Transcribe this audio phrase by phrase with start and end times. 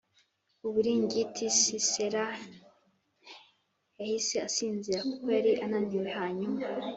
[0.67, 2.25] uburingiti Sisera
[3.99, 6.55] yahise asinzira kuko yari ananiwe Hanyuma